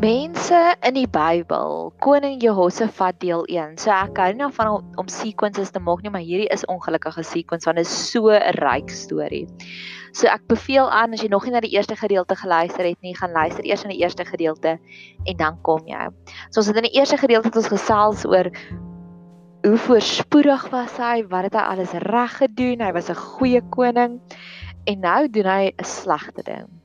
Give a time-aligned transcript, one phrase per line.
[0.00, 3.74] Mense in die Bybel, koning Jehoshafat deel 1.
[3.82, 7.20] So ek hou nou van om, om sequences te maak nie, maar hierdie is ongelukkige
[7.28, 9.44] sequence want dit is so 'n ryk storie.
[10.16, 13.12] So ek beveel aan as jy nog nie na die eerste gedeelte geluister het nie,
[13.12, 14.78] gaan luister eers na die eerste gedeelte
[15.26, 16.08] en dan kom jy.
[16.48, 18.48] So ons het in die eerste gedeelte het ons gesels oor
[19.68, 22.80] hoe voorspoedig was hy, wat het hy alles reg gedoen?
[22.80, 24.20] Hy was 'n goeie koning.
[24.86, 26.80] En nou doen hy 'n slegte ding.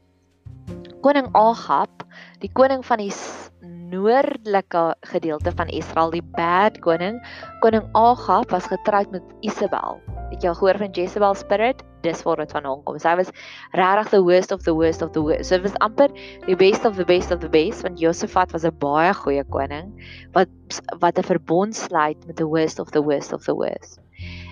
[1.02, 2.04] Koning Agab
[2.46, 3.12] die koning van die
[3.90, 7.18] noordelike gedeelte van Israel, die bad koning,
[7.64, 9.98] koning Agab was getroud met Isabel.
[10.30, 11.82] Het jy al gehoor van Jezebel spirit?
[12.06, 13.00] Dis waar dit vandaan kom.
[13.02, 13.32] Sy was
[13.78, 15.50] regtig the worst of the worst of the worst.
[15.50, 16.14] So dit was amper
[16.46, 19.94] die best of the best of the best want Josafat was 'n baie goeie koning
[20.34, 20.50] wat
[21.02, 24.02] wat 'n verbond sluit met the worst of the worst of the worst.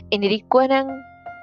[0.10, 0.90] En hierdie koning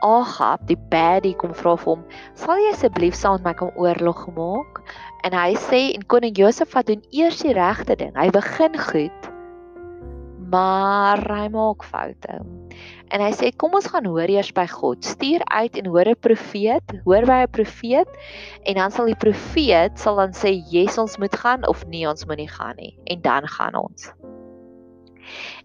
[0.00, 2.04] Agab, die baddie kom vra vir hom,
[2.34, 4.80] "Sal jy asseblief saam met my kom oorlog maak?"
[5.26, 8.14] En hy sê en koning Josafat doen eers die regte ding.
[8.16, 9.28] Hy begin goed,
[10.50, 12.40] maar hy maak foute.
[13.10, 15.04] En hy sê kom ons gaan hoor eers by God.
[15.06, 18.08] Stuur uit en hoor 'n profeet, hoor by 'n profeet
[18.64, 22.26] en dan sal die profeet sal dan sê yes ons moet gaan of nee ons
[22.26, 24.12] moet nie gaan nie en dan gaan ons.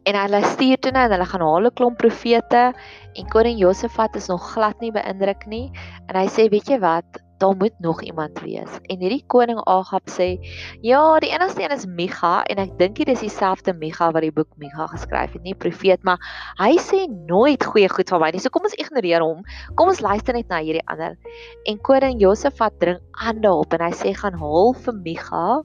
[0.06, 2.74] En hulle stuur toe nou en hulle gaan haal 'n klomp profete
[3.14, 5.72] en koning Josafat is nog glad nie beïndruk nie
[6.08, 8.80] en hy sê weet jy wat daar moet nog iemand wees.
[8.88, 10.38] En hierdie koning Agab sê,
[10.82, 14.32] "Ja, die enigste een is Micha en ek dink dit is dieselfde Micha wat die
[14.32, 16.20] boek Micha geskryf het, nie profeet, maar
[16.58, 18.40] hy sê nooit goeie goed van my nie.
[18.40, 19.44] So kom ons ignoreer hom.
[19.76, 21.18] Kom ons luister net na hierdie ander."
[21.66, 25.64] En koning Josafat dring aan daarop en hy sê, "Gaan haal vir Micha."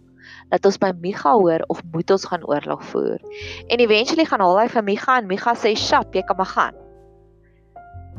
[0.51, 3.19] dat ons by Micha hoor of moet ons gaan oorlog voer.
[3.69, 6.80] En eventually gaan haal hy vir Micha en Micha sê, "Sjap, jy kan maar gaan."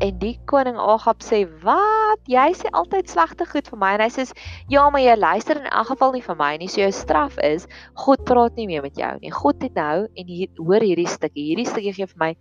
[0.01, 2.21] En die koning Agab sê: "Wat?
[2.25, 4.25] Jy sê altyd slegte goed vir my." En hy sê:
[4.67, 6.67] "Ja, maar jy luister in elk geval nie vir my nie.
[6.67, 9.31] So jou straf is God praat nie meer met jou nie.
[9.31, 11.53] God het nou en hier hoor hierdie stukkie.
[11.53, 12.35] Hierdie stukkie gee vir my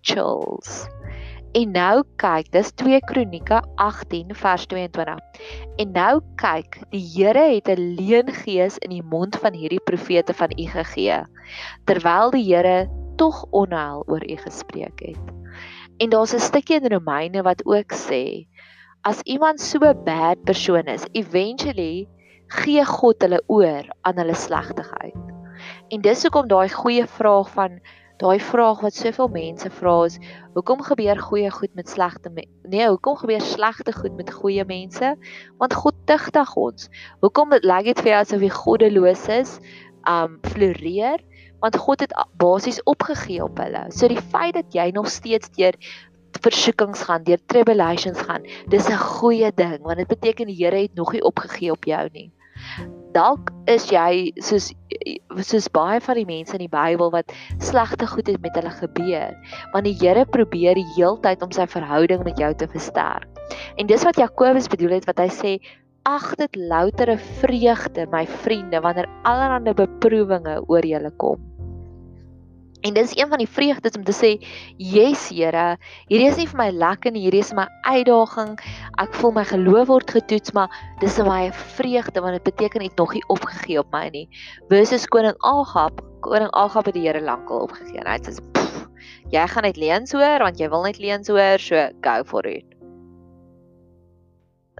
[0.00, 0.88] chills."
[1.56, 5.20] En nou kyk, dis 2 Kronieke 18 vers 22.
[5.80, 10.52] En nou kyk, die Here het 'n leengees in die mond van hierdie profete van
[10.52, 11.24] U gegee,
[11.84, 15.36] terwyl die Here tog onheil oor U gespreek het.
[15.98, 18.46] En daar's 'n stukkie in Romeine wat ook sê
[19.00, 22.08] as iemand so 'n bad persoon is, eventually
[22.46, 25.22] gee God hulle oor aan hulle slegtigheid.
[25.88, 27.80] En dis hoekom daai goeie vraag van
[28.16, 30.18] daai vraag wat soveel mense vra is,
[30.54, 32.30] hoekom gebeur goeie goed met slegte
[32.62, 35.16] nee, hoekom gebeur slegte goed met goeie mense?
[35.58, 36.88] Want God tugtig ons.
[37.20, 39.58] Hoekom lyk dit vir jou asof jy goddeloos is,
[40.08, 41.20] um floreer?
[41.66, 43.86] Want God het basies opgegee op hulle.
[43.90, 45.74] So die feit dat jy nog steeds deur
[46.44, 50.94] versoekings gaan, deur tribulations gaan, dis 'n goeie ding want dit beteken die Here het
[50.94, 52.30] nog nie opgegee op jou nie.
[53.12, 54.72] Dalk is jy soos
[55.40, 59.32] soos baie van die mense in die Bybel wat slegte goed het met hulle gebeur,
[59.72, 63.26] want die Here probeer die heeltyd om sy verhouding met jou te versterk.
[63.76, 65.58] En dis wat Jakobus bedoel het wat hy sê
[66.06, 71.45] ag dit loutere vreugde my vriende wanneer allerlei beproewinge oor julle kom.
[72.86, 74.30] En dis een van die vreugdes om te sê,
[74.76, 75.76] "Yes Here,
[76.06, 78.58] hierdie is nie vir my lekker nie, hierdie is my uitdaging.
[78.98, 80.70] Ek voel my geloof word getoets, maar
[81.00, 84.28] dis 'n baie vreugde want dit beteken ek nog nie opgegee op my nie."
[84.68, 88.02] Versus koning Agab, koning Agab het die Here lankal opgegee.
[88.06, 88.40] Hy sê,
[89.30, 92.64] "Jy gaan net leuns hoor want jy wil net leuns hoor, so go for it."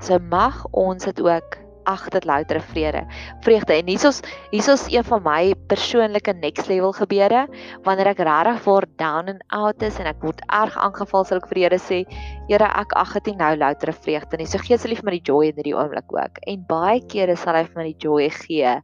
[0.00, 3.04] So mag ons dit ook ag dit louter vrede.
[3.44, 3.78] Vreugde.
[3.78, 4.20] En hier's
[4.50, 7.46] hier's een van my persoonlike next level gebeure
[7.86, 11.50] wanneer ek regtig voor down and out is en ek word erg aangeval sal ek
[11.52, 12.04] vir Here sê,
[12.50, 14.46] Here ek ag dit nou louter vreugde nie.
[14.46, 16.42] So gee asseblief my die joy in hierdie oomblik ook.
[16.46, 18.78] En baie kere sal hy vir my die joy gee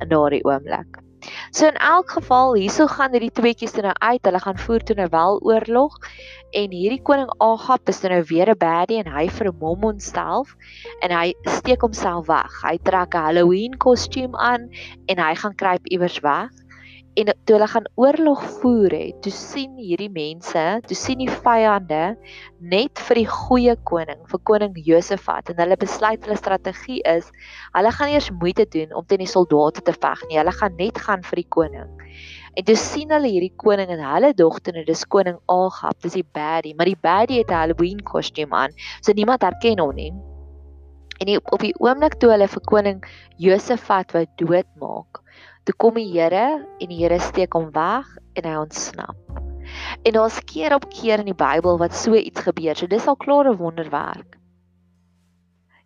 [0.00, 1.05] in daardie oomblik.
[1.50, 4.22] So in elk geval, hierso gaan hierdie tweeetjies toe nou uit.
[4.26, 5.96] Hulle gaan voer toe nou wel oorlog
[6.56, 10.54] en hierdie koning Agab is nou weer 'n baddie en hy vermom homself
[11.00, 12.60] en hy steek homself weg.
[12.62, 14.70] Hy trek 'n Halloween kostuum aan
[15.06, 16.50] en hy gaan kruip iewers weg.
[17.16, 22.10] En toe hulle gaan oorlog voer het, toe sien hierdie mense, toe sien die vyande
[22.60, 27.30] net vir die goeie koning, vir koning Josafat en hulle besluit hulle strategie is,
[27.72, 30.36] hulle gaan eers moeite doen om teen die soldate te veg nie.
[30.42, 31.88] Hulle gaan net gaan vir die koning.
[32.52, 36.28] En toe sien hulle hierdie koning en hulle dogter, nou dis koning Agab, dis die
[36.36, 40.12] baddie, maar die baddie het 'n Halloween kostuum aan, so niemand herken hom nie.
[41.20, 43.04] En die, op die oomblik toe hulle vir koning
[43.40, 45.22] Josafat wou doodmaak,
[45.66, 48.06] toe kom die Here en die Here steek hom weg
[48.38, 49.18] en hy ontsnap.
[50.06, 52.78] En daar's keer op keer in die Bybel wat so iets gebeur.
[52.78, 54.38] So dis al klare wonderwerk.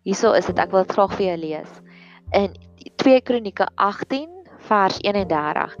[0.05, 1.73] Hierso is dit ek wil dit graag vir jou lees.
[2.37, 2.53] In
[3.01, 5.75] 2 Kronieke 18 vers 31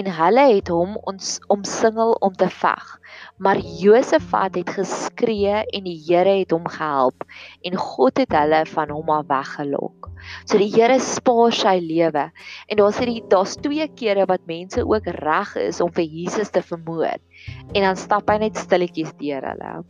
[0.00, 3.00] en hulle het hom ons omsingel om te veg
[3.40, 7.24] maar Josafat het geskree en die Here het hom gehelp.
[7.64, 10.10] En God het hulle van hom af weggelok.
[10.44, 12.26] So die Here spaar sy lewe.
[12.68, 16.62] En daar's hierdie daar's twee kere wat mense ook reg is om vir Jesus te
[16.62, 17.16] vermoor.
[17.72, 19.80] En dan stap hy net stilletjies deur hulle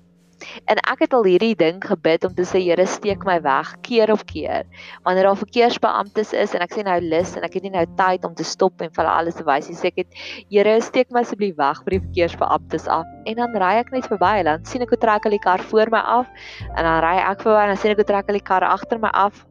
[0.70, 4.12] En ek het al hierdie ding gebid om te sê Here steek my weg keer
[4.12, 4.66] op keer.
[5.06, 8.24] Wanneer daar verkeersbeamptes is en ek sê nou lus en ek het nie nou tyd
[8.28, 11.10] om te stop en vir hulle alles te wys nie, sê ek het Here steek
[11.14, 13.08] my asseblief weg by die verkeersbeamptes af.
[13.26, 15.62] En dan ry ek net verby en dan sien ek hoe trek hulle die kar
[15.72, 16.28] voor my af
[16.70, 19.00] en dan ry ek verby en dan sien ek hoe trek hulle die kar agter
[19.02, 19.44] my af.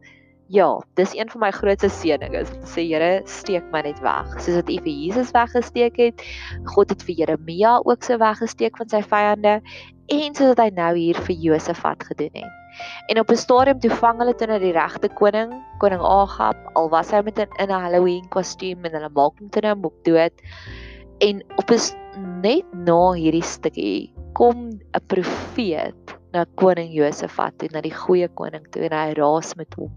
[0.49, 2.49] Ja, dis een van my grootste seënings.
[2.71, 4.31] Sê Here, steek my net weg.
[4.41, 6.23] Soos wat U vir Jesus weggesteek het,
[6.73, 9.59] God het vir Jeremia ook so weggesteek van sy vyande
[10.09, 12.55] en soos wat hy nou hier vir Josafat gedoen het.
[13.07, 16.89] En op 'n stadium toe vang hulle toe na die regte koning, koning Agab, al
[16.89, 20.03] was hy met 'n in 'n Halloween kostuum en hulle maak hom toe nou op
[20.03, 20.33] dood.
[21.19, 21.79] En op 'n
[22.41, 28.65] net na hierdie stukkie kom 'n profeet na koning Josafat toe, na die goeie koning
[28.71, 29.91] toe en hy raas met hom.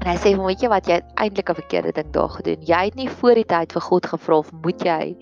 [0.00, 2.62] En hy sê, "Weet jy wat, jy eintlik 'n verkeerde ding daar gedoen.
[2.62, 5.16] Jy het nie voor die tyd vir God gevra of moet jy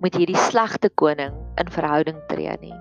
[0.00, 2.74] met hierdie slegte koning in verhouding tree nie.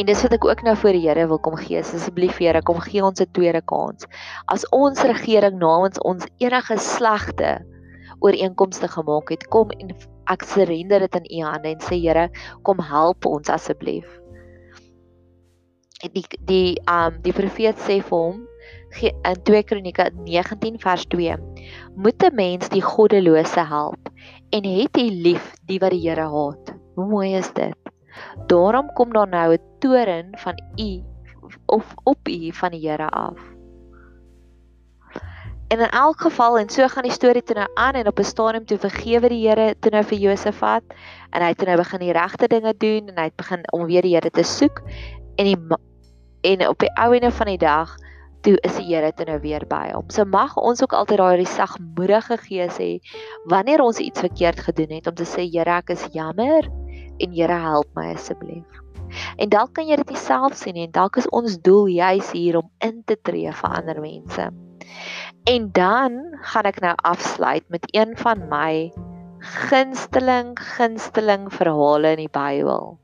[0.00, 1.80] En dis wat ek ook nou voor die Here wil kom gee.
[1.80, 4.06] Asseblief Here, kom gee ons 'n tweede kans.
[4.46, 7.60] As ons regering namens ons enige slegte
[8.20, 9.94] ooreenkomste gemaak het, kom en
[10.26, 12.30] ek surrender dit in U hande en sê Here,
[12.62, 14.08] kom help ons asseblief.
[16.00, 18.46] Die die um die profeet sê vir hom
[19.00, 21.36] in 2 Kronieke 19 vers 2
[21.96, 24.09] moet 'n mens die goddelose help
[24.50, 26.74] en het hy lief die wat die Here haat.
[26.96, 27.76] Hoe mooi is dit?
[28.50, 31.02] Daarom kom daar nou 'n toren van u
[31.66, 33.38] of op u van die Here af.
[35.68, 38.24] En in elk geval en so gaan die storie toe nou aan en op 'n
[38.24, 40.82] stadium toe vergewe die Here toe nou vir Josafat
[41.30, 43.86] en hy het toe nou begin die regte dinge doen en hy het begin om
[43.86, 44.82] weer die Here te soek
[45.36, 45.58] en die
[46.40, 47.96] en op die ou ene van die dag
[48.44, 50.08] toe is die Here toe nou weer by hom.
[50.12, 52.90] So mag ons ook altyd daai sagmoedige gees hê
[53.52, 56.68] wanneer ons iets verkeerd gedoen het om te sê Here, ek is jammer
[57.20, 58.80] en Here help my asseblief.
[59.42, 62.68] En dalk kan jy dit self sien en dalk is ons doel juis hier om
[62.86, 64.50] in te tree vir ander mense.
[65.50, 66.20] En dan
[66.52, 68.90] gaan ek nou afsluit met een van my
[69.40, 72.98] gunsteling gunsteling verhale in die Bybel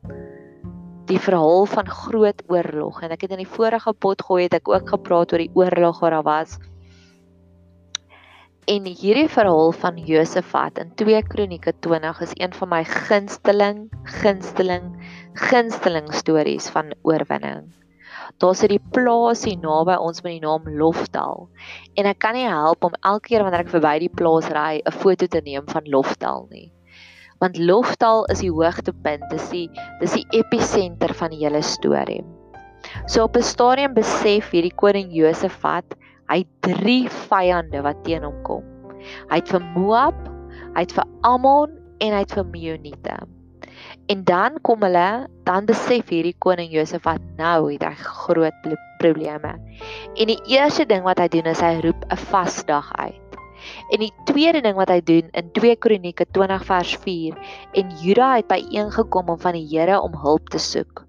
[1.07, 4.71] die verhaal van groot oorlog en ek het in die vorige pot gooi het ek
[4.71, 6.57] ook gepraat oor die oorlog wat daar was.
[8.67, 13.85] En hierdie verhaal van Josafat in 2 Kronieke 20 is een van my gunsteling
[14.19, 14.91] gunsteling
[15.39, 17.71] gunsteling stories van oorwinning.
[18.43, 21.49] Daar's 'n plaas hier naby ons met die naam Lofdal.
[21.95, 24.93] En ek kan nie help om elke keer wanneer ek verby die plaas ry, 'n
[24.93, 26.76] foto te neem van Lofdal nie
[27.43, 29.67] want Loftal is die hoogtepunt, dis die
[30.01, 32.25] dis die episenter van die hele storie.
[33.07, 35.97] So op 'n stadium besef hierdie koning Josafat,
[36.29, 38.65] hy het drie vyande wat teen hom kom.
[39.31, 40.17] Hy het vir Moab,
[40.75, 43.17] hy het vir Ammon en hy het vir Meunite.
[44.07, 48.67] En dan kom hulle, dan besef hierdie koning Josafat nou het hy groot
[48.99, 49.55] probleme.
[50.17, 53.26] En die eerste ding wat hy doen is hy roep 'n vasdag uit.
[53.91, 57.37] En die tweede ding wat hy doen in 2 Kronieke 20 vers 4
[57.73, 61.05] en Juda het byeengekom om van die Here om hulp te soek.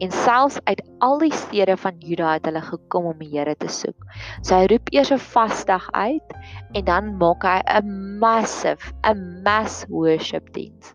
[0.00, 3.68] En selfs uit al die stede van Juda het hulle gekom om die Here te
[3.68, 4.06] soek.
[4.42, 6.36] So hy roep eers 'n vasdag uit
[6.72, 10.94] en dan maak hy 'n massive, 'n mass worship diens.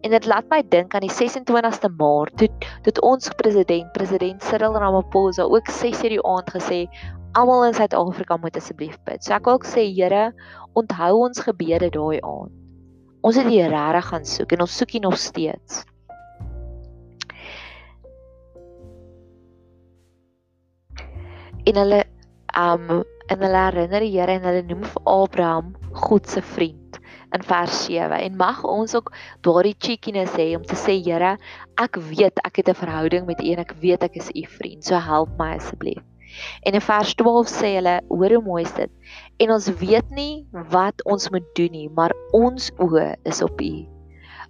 [0.00, 2.48] En dit laat my dink aan die 26ste Maart toe
[2.82, 6.80] toe ons president president Cyril Ramaphosa ook 6:00 die aand gesê
[7.34, 9.24] almal in Suid-Afrika moet asseblief bid.
[9.24, 10.28] So ek wil ook sê Here,
[10.78, 12.54] onthou ons gebede daai aand.
[13.24, 15.82] Ons het hier regtig gaan soek en ons soek hier nog steeds.
[21.64, 22.04] En hulle
[22.54, 25.74] um en hulle herinner die Here en hulle noem vir Abraham
[26.04, 27.00] God se vriend
[27.34, 29.08] in vers 7 en mag ons ook
[29.46, 31.34] daardie cheekiness hê om te sê Here,
[31.80, 34.84] ek weet ek het 'n verhouding met U en ek weet ek is U vriend.
[34.84, 36.04] So help my asseblief.
[36.62, 38.90] En in vers 12 sê hulle, hoor hoe mooi is dit.
[39.42, 43.93] En ons weet nie wat ons moet doen nie, maar ons oë is op U.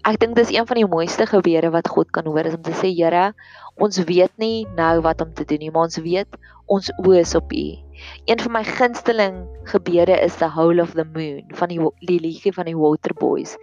[0.05, 2.75] Ek dink dis een van die mooiste gebede wat God kan hoor is om te
[2.77, 3.31] sê, Here,
[3.81, 6.37] ons weet nie nou wat om te doen nie, maar ons weet
[6.69, 7.65] ons oë is op U.
[8.29, 9.39] Een van my gunsteling
[9.71, 11.81] gebede is the whole of the moon van die
[12.11, 13.55] die liedjie van die Waterboys.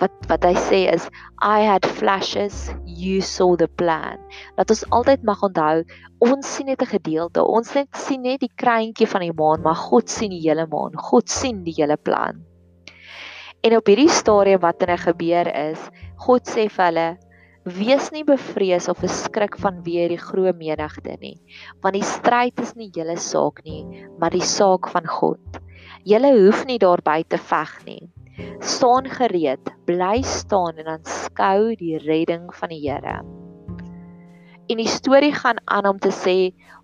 [0.00, 1.10] Wat wat hy sê is
[1.44, 4.16] I had flashes, you saw the plan.
[4.56, 5.82] Dat ons altyd mag onthou,
[6.24, 7.44] ons sien net 'n gedeelte.
[7.44, 10.96] Ons net sien net die kraantjie van die maan, maar God sien die hele maan.
[10.96, 12.40] God sien die hele plan.
[13.62, 15.82] En op hierdie stadium wat hulle gebeur is,
[16.24, 17.10] God sê vir hulle
[17.62, 21.36] Wees nie bevrees of beskrik van wie die groot menigte nie,
[21.78, 23.84] want die stryd is nie julle saak nie,
[24.18, 25.60] maar die saak van God.
[26.02, 28.10] Julle hoef nie daarby te veg nie.
[28.66, 33.20] Staan gereed, bly staan en aanskou die redding van die Here.
[34.72, 36.36] En die storie gaan aan om te sê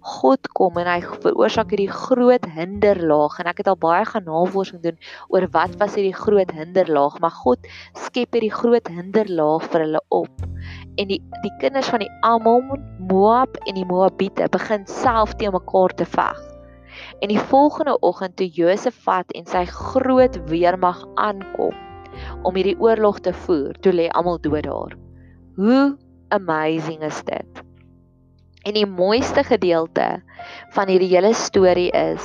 [0.04, 4.83] God kom en hy veroorsaak hierdie groot hinderlaag en ek het al baie gaan navorsing
[4.85, 4.99] doen
[5.33, 7.64] oor wat was hierdie groot hinderlaag maar God
[8.07, 10.45] skep hierdie groot hinderlaag vir hulle op
[10.99, 15.95] en die die kinders van die Ammon, Moab en die Moabiete begin self teen mekaar
[15.95, 16.40] te veg.
[17.23, 21.76] En die volgende oggend toe Josafat en sy groot weermag aankom
[22.42, 24.99] om hierdie oorlog te voer, toe lê almal dood daar.
[25.57, 25.97] Hoe
[26.35, 27.67] amazing is dit?
[28.67, 30.23] En die mooiste gedeelte
[30.75, 32.25] van hierdie hele storie is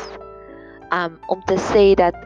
[0.93, 2.17] um om te sê dat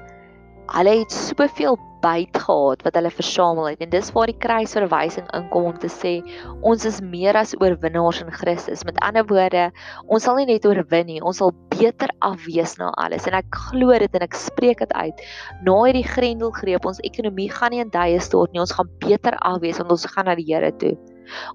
[0.75, 5.69] hulle het soveel byt gehad wat hulle versamel het en dis waar die kruisverwysing inkom
[5.71, 6.13] om te sê
[6.61, 8.83] ons is meer as oorwinnaars in Christus.
[8.87, 9.67] Met ander woorde,
[10.05, 13.97] ons sal nie net oorwin nie, ons sal beter afwees na alles en ek glo
[14.03, 15.27] dit en ek spreek dit uit.
[15.67, 19.81] Na hierdie grendelgreep, ons ekonomie gaan nie in duie stort nie, ons gaan beter afwees
[19.81, 20.95] want ons gaan na die Here toe.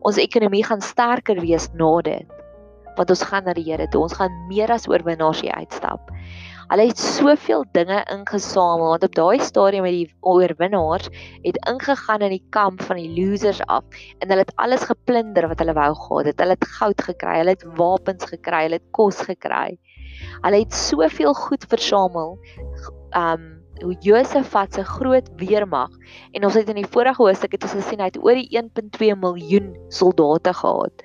[0.05, 2.42] Ons ekonomie gaan sterker wees na dit
[2.97, 4.03] want ons gaan na die Here toe.
[4.07, 6.11] Ons gaan meer as oorwinnaars hier uitstap.
[6.73, 11.11] Hulle het soveel dinge ingesamel want op daai stadium het die oorwinnaars
[11.45, 13.85] het ingegaan in die kamp van die losers af
[14.21, 16.41] en hulle het alles geplunder wat hulle wou gehad het.
[16.41, 19.77] Hulle het goud gekry, hulle het wapens gekry, hulle het kos gekry.
[20.45, 22.39] Hulle het soveel goed versamel.
[23.17, 23.51] Um
[23.83, 25.91] hoe Josafat se groot weermag
[26.33, 29.17] en ons het in die vorige hoofstuk het ons gesien hy het oor die 1.2
[29.19, 31.03] miljoen soldate gehad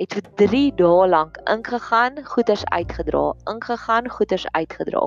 [0.00, 5.02] het vir 3 dae lank ingegaan, goeders uitgedra, ingegaan, goeders uitgedra.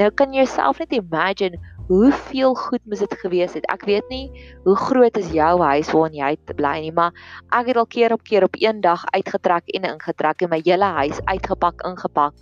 [0.00, 3.66] Nou kan jy jouself net imagine hoeveel goed moes dit gewees het.
[3.70, 4.26] Ek weet nie
[4.64, 7.14] hoe groot is jou huis waarin jy bly nie, maar
[7.54, 10.90] ek het al keer op keer op een dag uitgetrek en ingetrek en my hele
[10.98, 12.34] huis uitgepak, ingepak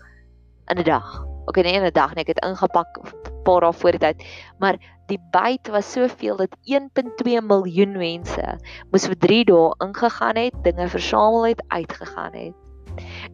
[0.72, 1.24] in 'n dag.
[1.46, 4.26] Ok, nee, in 'n dag nie, ek het ingepak paar dae voor die tyd,
[4.62, 4.78] maar
[5.10, 8.58] die byt was soveel dat 1.2 miljoen mense
[8.90, 12.54] moes vir 3 dae ingegaan het, dinge versamel het, uitgegaan het.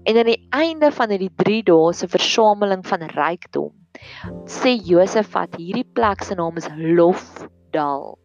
[0.08, 3.72] En aan die einde van hierdie 3 dae se versameling van rykdom,
[4.48, 8.18] sê Josafat hierdie plek se naam is Lofdal.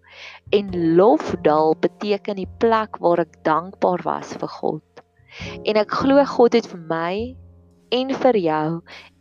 [0.55, 5.03] En Lofdal beteken die plek waar ek dankbaar was vir God.
[5.67, 7.15] En ek glo God het vir my
[7.89, 8.69] en vir jou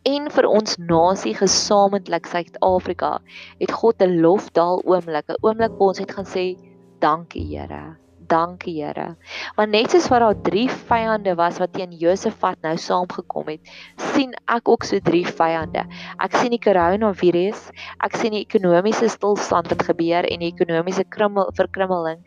[0.05, 3.19] en vir ons nasie gesamentlik Suid-Afrika
[3.59, 6.55] het God 'n lofdaal oomblik, 'n oomblik waar ons het gaan sê
[6.99, 7.97] dankie Here.
[8.27, 9.15] Dankie Here.
[9.55, 13.61] Want net soos wat daar drie vyande was wat teen Josafat nou saamgekom het,
[13.97, 15.85] sien ek ook so drie vyande.
[16.19, 21.51] Ek sien die koronavirus, ek sien die ekonomiese stilstand wat gebeur en die ekonomiese krummel
[21.53, 22.21] verkrummeling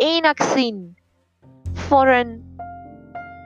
[0.00, 0.96] en ek sien
[1.88, 2.40] foreign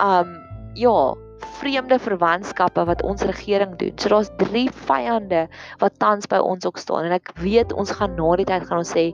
[0.02, 0.30] um
[0.74, 1.14] ja,
[1.60, 3.92] vreemde verwantskappe wat ons regering doen.
[3.98, 5.46] So daar's drie vyande
[5.82, 8.82] wat tans by ons ook staan en ek weet ons gaan na die tyd gaan
[8.82, 9.10] ons sê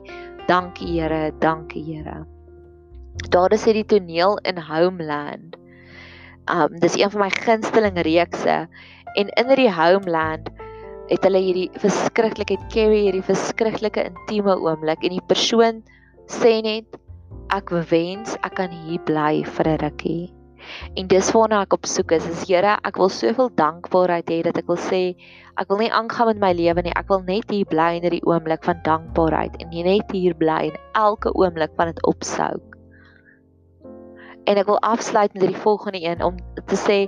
[0.47, 2.25] dankie Here, dankie Here.
[3.33, 5.57] Daar is hierdie toneel in Homeland.
[6.51, 8.67] Um dis een van my gunsteling reekse
[9.15, 10.49] en in hierdie Homeland
[11.07, 15.83] het hulle hierdie verskriklike carry hierdie verskriklike intieme oomblik en die persoon
[16.31, 16.99] sê net
[17.55, 20.36] ek wens ek kan hier bly vir 'n rukkie.
[20.95, 22.25] En dis waarna ek op soek is.
[22.29, 25.01] Is Here, ek wil soveel dankbaarheid hê dat ek wil sê
[25.57, 26.95] ek wil nie aangaan met my lewe nie.
[26.97, 30.81] Ek wil net hier bly in hierdie oomblik van dankbaarheid en net hier bly in
[30.93, 32.77] elke oomblik van dit opsouk.
[34.47, 36.37] En ek wil afsluit met die volgende een om
[36.69, 36.99] te sê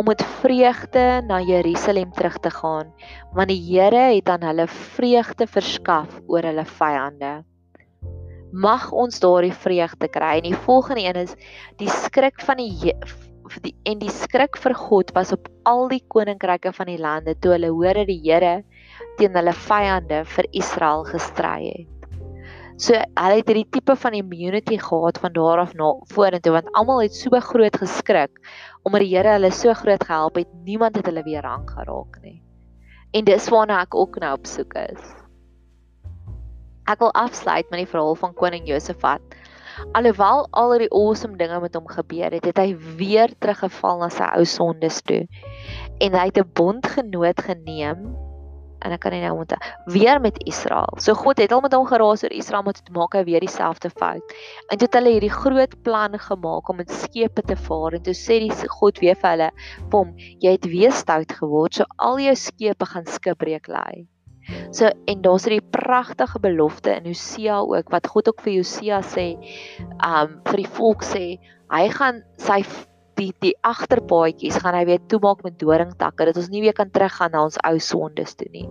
[0.00, 2.92] om met vreugde na Jerusalem terug te gaan,
[3.36, 7.34] want die Here het aan hulle vreugde verskaf oor hulle vyande
[8.56, 10.36] mag ons daardie vreugde kry.
[10.40, 11.34] En die volgende een is
[11.80, 12.94] die skrik van die
[13.62, 17.52] die en die skrik vir God was op al die koninkryke van die lande toe
[17.54, 18.64] hulle hoor dat die Here
[19.20, 22.08] teen hulle vyande vir Israel gestry het.
[22.76, 27.04] So hulle het hierdie tipe van immunity gehad van daar af na vorentoe want almal
[27.04, 28.42] het so groot geskrik
[28.82, 32.40] omdat die Here hulle so groot gehelp het, niemand het hulle weer aangeraak nie.
[33.14, 35.15] En dis waarna ek ook nou op soek is.
[36.86, 39.22] Ek wil afsluit met die verhaal van koning Josafat.
[39.98, 44.28] Alhoewel al die awesome dinge met hom gebeur het, het hy weer teruggeval na sy
[44.38, 45.24] ou sondes toe.
[45.98, 48.06] En hy het 'n bondgenoot geneem
[48.86, 49.58] en ek kan nie nou onthou
[49.90, 50.94] weer met Israel.
[51.02, 53.90] So God het al met hom geraas oor Israel om te maak hy weer dieselfde
[53.90, 54.34] fout.
[54.70, 58.14] En toe het hulle hierdie groot plan gemaak om met skepe te vaar en toe
[58.14, 59.50] sê die God weer vir hulle:
[59.90, 64.06] "Kom, jy het weer stout geword, so al jou skepe gaan skipbreek lê."
[64.70, 69.28] So en daar's hierdie pragtige belofte in Hosea ook wat God ook vir Hosea sê,
[69.98, 71.24] um vir die volk sê,
[71.72, 72.60] hy gaan sy
[73.16, 77.32] die die agterpaadjies gaan hy weer toemaak met doringtakke dat ons nie weer kan teruggaan
[77.32, 78.66] na ons ou sondes toe nie.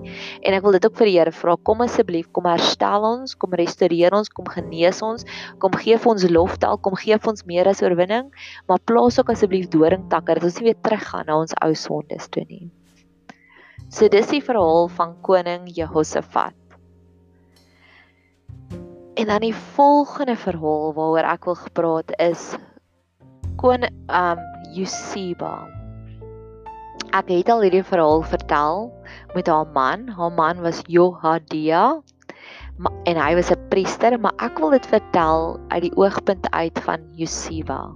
[0.46, 3.58] En ek wil dit ook vir die Here vra, kom asseblief, kom herstel ons, kom
[3.58, 5.26] restoreer ons, kom genees ons,
[5.64, 8.30] kom gee vir ons loftaal, kom gee vir ons meer as oorwinning,
[8.70, 12.46] maar plaas ook asseblief doringtakke dat ons nie weer teruggaan na ons ou sondes toe
[12.50, 12.68] nie.
[13.96, 16.56] So dis die verhaal van koning Jehoshafat.
[19.16, 22.42] En dan die volgende verhaal waaroor ek wil gepraat is
[23.56, 24.42] kon um
[24.76, 25.54] Yusiba.
[27.16, 28.90] Ek het al hierdie verhaal vertel
[29.32, 30.10] met haar man.
[30.18, 32.02] Haar man was Johadia
[33.08, 37.08] en hy was 'n priester, maar ek wil dit vertel uit die oogpunt uit van
[37.16, 37.96] Yusiba.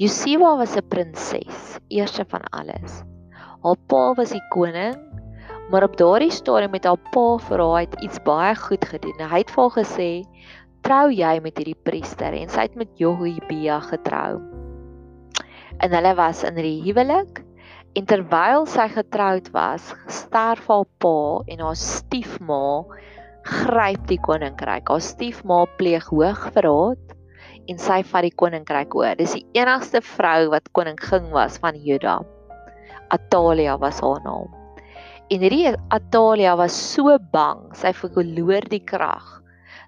[0.00, 3.04] Yusiba was 'n prinses, eerste van alles.
[3.64, 4.94] Haar pa was die koning,
[5.70, 9.18] maar op daardie stadium het haar pa vir haar iets baie goed gedoen.
[9.18, 10.10] Hy het vir haar gesê,
[10.86, 14.38] trou jy met hierdie priester en sy het met Jehoibia getrou.
[15.82, 17.42] En hulle was in die huwelik
[17.98, 22.62] en terwyl sy getroud was, sterf haar pa en haar stiefma
[23.48, 24.86] gryp die koninkryk.
[24.86, 27.14] Haar stiefma pleeg hoogverraad
[27.68, 29.18] en sy vat die koninkryk oor.
[29.18, 32.20] Dis die enigste vrou wat koningin was van Juda.
[33.14, 34.52] Atalia was haar naam.
[35.28, 39.38] En hierdie Atalia was so bang, sy verloor die krag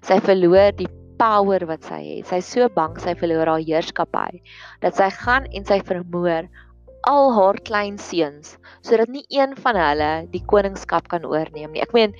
[0.01, 0.89] Sy verloor die
[1.21, 2.29] power wat sy het.
[2.29, 4.41] Sy is so bang sy verloor haar heerskappy
[4.81, 6.47] dat sy gaan en sy vermoor
[7.09, 11.81] al haar klein seuns sodat nie een van hulle die koningskap kan oorneem nie.
[11.83, 12.13] Ek meen,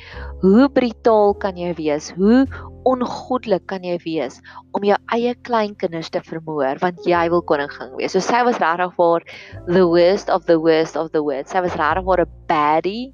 [0.44, 2.12] hoe brutaal kan jy wees?
[2.18, 2.46] Hoe
[2.90, 4.40] ongoddelik kan jy wees
[4.78, 8.14] om jou eie kleinkinders te vermoor want jy wil koningin wees?
[8.14, 9.26] So sy was regtig vir
[9.70, 11.54] the worst of the worst of the worst.
[11.54, 13.14] Sy was regtig vir 'n baddie.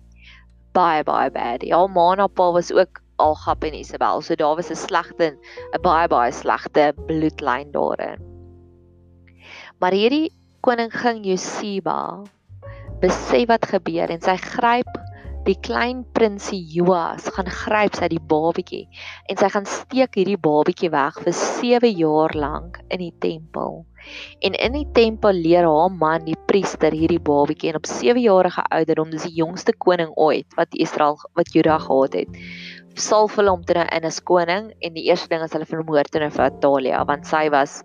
[0.74, 1.74] Baie baie baddie.
[1.74, 4.22] En haar pa was ook Agab en Isabel.
[4.22, 5.36] So daar was 'n slegte
[5.74, 8.20] 'n baie baie slegte bloedlyn daarin.
[9.80, 10.32] Maar hierdie
[10.67, 12.27] koningin Josiba
[12.99, 14.89] besef wat gebeur en sy gryp
[15.45, 18.82] die klein prinsie Joas gaan gryp sy die babietjie
[19.32, 23.86] en sy gaan steek hierdie babietjie weg vir 7 jaar lank in die tempel.
[24.43, 28.67] En in die tempel leer haar man die priester hierdie babietjie en op 7 jarige
[28.67, 32.43] ouderdom dis die jongste koning ooit wat Israel wat Juda gehad het
[32.97, 36.10] salf hulle om te nou in as koning en die eerste ding is hulle vermoor
[36.12, 37.84] toe vir Atalia want sy was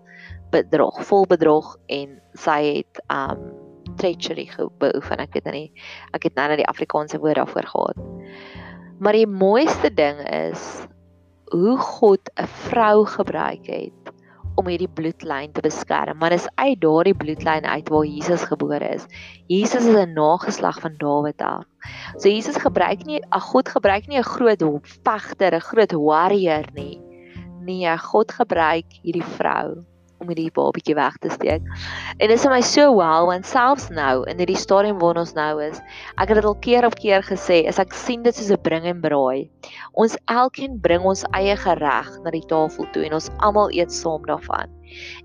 [0.53, 3.51] bedrog, vol bedrog en sy het um
[3.99, 4.47] treachery
[4.81, 5.21] beoefen.
[5.23, 5.67] Ek weet nie.
[6.15, 8.01] Ek het nou net die Afrikaanse woord daarvoor gehad.
[9.03, 10.63] Maar die mooiste ding is
[11.53, 14.13] hoe God 'n vrou gebruik het
[14.55, 16.17] om hierdie bloedlyn te beskerm.
[16.17, 19.05] Maar dis uit daardie bloedlyn uit waar Jesus gebore is.
[19.47, 21.65] Jesus is 'n nageslag van Dawid af.
[22.17, 24.63] So Jesus gebruik nie 'n God gebruik nie 'n groot
[25.03, 27.01] vegter, 'n groot warrior nie.
[27.61, 29.85] Nee, God gebruik hierdie vrou
[30.23, 31.65] om hierdie babatjie weg te steek.
[32.17, 35.35] En dit is vir my so wow want selfs nou in hierdie stadium waar ons
[35.37, 35.81] nou is,
[36.17, 38.87] ek het dit al keer op keer gesê, is ek sien dit soos 'n bring
[38.89, 39.49] en braai.
[39.93, 44.23] Ons elkeen bring ons eie gereg na die tafel toe en ons almal eet saam
[44.25, 44.71] daarvan.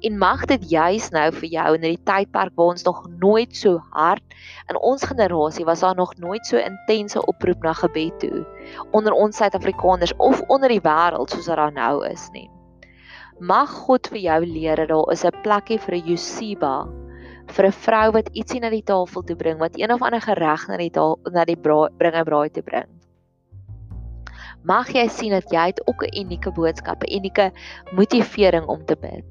[0.00, 3.82] En mag dit juis nou vir jou in hierdie tydperk waar ons nog nooit so
[3.92, 4.24] hard
[4.68, 8.46] in ons generasie was daar nog nooit so intense oproep na gebed toe
[8.90, 12.48] onder ons Suid-Afrikaners of onder die wêreld soos wat daar nou is nie.
[13.38, 16.88] Mag God vir jou leer dat daar is 'n plekkie vir 'n Yusiba
[17.54, 20.68] vir 'n vrou wat ietsie na die tafel toe bring, wat een of ander gereg
[20.68, 22.88] na die tafel na die braai bring en braai te bring.
[24.64, 27.52] Mag jy sien dat jy het ook 'n unieke boodskap, 'n unieke
[27.92, 29.24] motivering om te bid.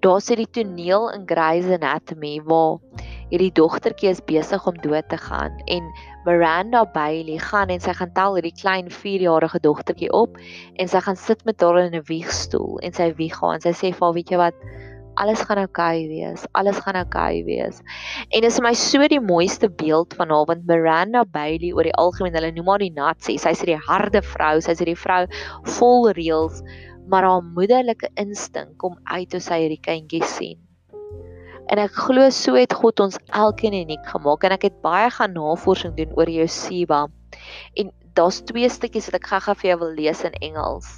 [0.00, 2.78] Daar sit die toneel in Grey's Anatomy waar
[3.28, 5.88] hierdie dogtertjie is besig om dood te gaan en
[6.24, 10.38] Miranda Bailey gaan en sy gaan tel hierdie klein 4-jarige dogtertjie op
[10.80, 13.74] en sy gaan sit met haar in 'n wiegstoel en sy wieg haar en sy
[13.76, 14.54] sê vir haar weet jy wat?
[15.20, 17.82] Alles gaan oukei okay wees alles gaan oukei okay wees.
[18.30, 21.98] En dit is my so die mooiste beeld van haar want Miranda Bailey oor die
[22.00, 25.26] algemeen hulle noem haar die Nazi sy's die harde vrou sy's die vrou
[25.78, 26.62] vol reëls
[27.08, 30.67] maar haar moederlike instink kom uit toe sy hierdie kindjie sien
[31.68, 35.34] En ek glo so het God ons elkeen uniek gemaak en ek het baie gaan
[35.36, 37.02] navorsing doen oor Josiba.
[37.76, 40.88] En daar's twee stukkies wat ek gaga vir jou wil lees in Engels.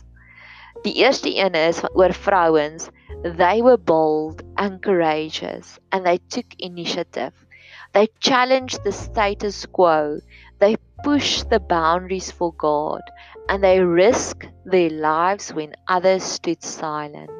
[0.84, 2.88] Die eerste een is oor vrouens.
[3.22, 7.34] They were bold and courageous and they took initiative.
[7.92, 10.20] They challenged the status quo.
[10.60, 13.02] They pushed the boundaries for God
[13.48, 17.39] and they risked their lives when others stood silent.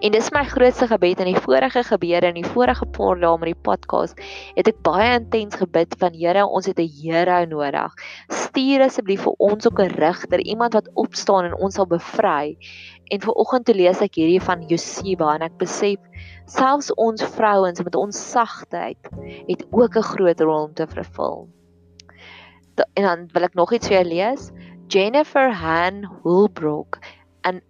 [0.00, 3.52] En dis my grootste gebed in die vorige gebeure in die vorige paar dae met
[3.52, 4.18] die podcast,
[4.56, 7.94] het ek baie intens gebid van Here, ons het 'n hero nodig.
[8.28, 12.56] Stuur asseblief vir ons ook 'n rigter, iemand wat opstaan en ons sal bevry.
[13.10, 15.98] En ver oggend toe lees ek hierdie van Josiba en ek besef
[16.46, 19.10] selfs ons vrouens met ons sagtheid
[19.48, 21.48] het ook 'n groot rol om te vervul.
[22.94, 24.50] En dan wil ek nog iets vir jou lees.
[24.88, 26.98] Jennifer Han Hulbrook
[27.42, 27.62] and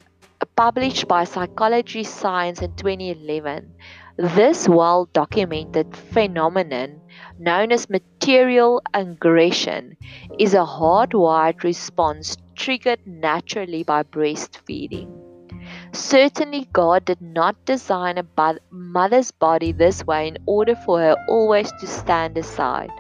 [0.61, 3.73] published by Psychology Science in 2011.
[4.18, 7.01] This well documented phenomenon,
[7.38, 9.96] known as material aggression,
[10.38, 15.09] is a hardwired response triggered naturally by breastfeeding.
[15.92, 18.27] Certainly, God did not design a
[18.70, 22.90] mother's body this way in order for her always to stand aside.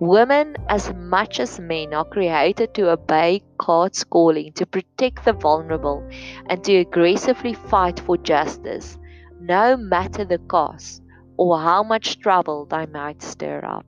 [0.00, 6.02] Women, as much as men, are created to obey God's calling to protect the vulnerable
[6.48, 8.98] and to aggressively fight for justice,
[9.40, 11.00] no matter the cost
[11.36, 13.86] or how much trouble they might stir up.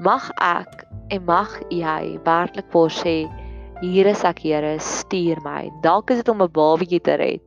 [0.00, 3.16] Mag ek en mag jy werklik vir sê
[3.80, 5.70] hier is ek Here stuur my.
[5.80, 7.40] Dalk is dit om 'n babatjie te red.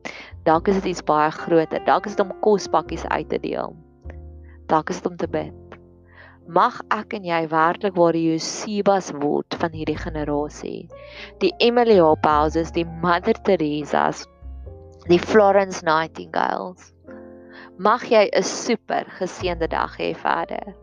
[0.44, 1.78] Dalk is dit iets baie groter.
[1.86, 3.76] Dalk is dit om kospakkies uit te deel.
[4.66, 5.63] Dalk is dit om te bid
[6.46, 10.90] Mag ek en jy werklik waar die Josibas word van hierdie generasie.
[11.40, 14.26] Die Emily Hopehouses, die Mother Teresa's,
[15.08, 16.92] die Florence Nightingales.
[17.80, 20.76] Mag jy 'n super geseënde dag hê verder.